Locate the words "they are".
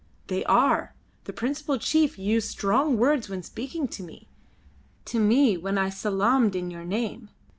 0.29-0.95